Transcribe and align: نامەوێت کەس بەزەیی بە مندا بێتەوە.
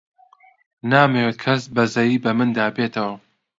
نامەوێت 0.91 1.37
کەس 1.43 1.61
بەزەیی 1.75 2.21
بە 2.23 2.31
مندا 2.37 2.67
بێتەوە. 2.75 3.15